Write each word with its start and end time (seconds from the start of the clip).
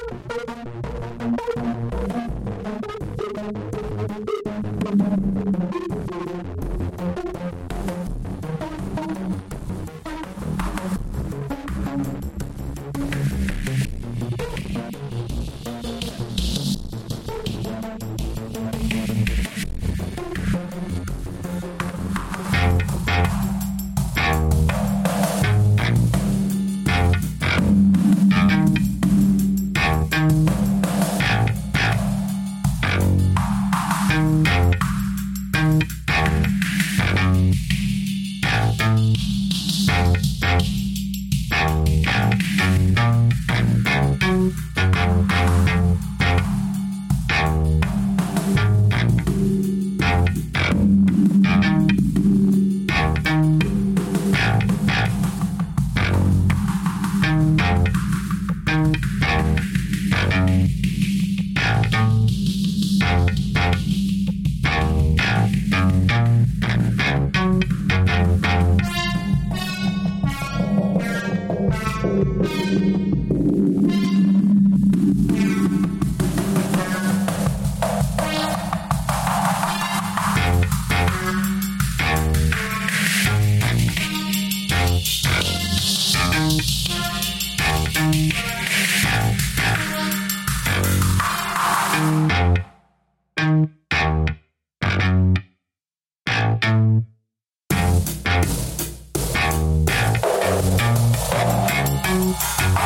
you. 0.00 0.59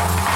Bye. 0.05 0.33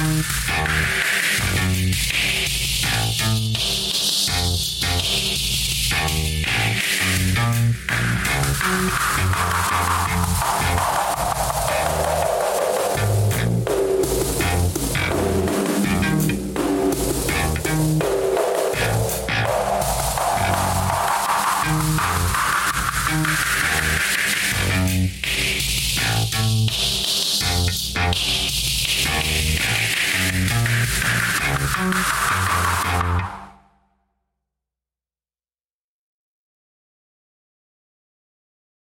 Thank 0.00 0.22
you. 3.62 3.77
Sound. 31.78 32.17